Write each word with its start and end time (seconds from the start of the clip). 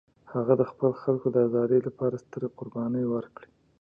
هغه 0.33 0.53
د 0.59 0.63
خپل 0.71 0.91
خلکو 1.01 1.27
د 1.31 1.37
ازادۍ 1.47 1.79
لپاره 1.87 2.21
سترې 2.23 2.47
قربانۍ 2.57 3.05
ورکړې. 3.09 3.47